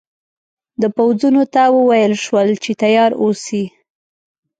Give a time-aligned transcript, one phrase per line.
[0.81, 3.63] د پوځونو ته وویل شول چې تیار اوسي.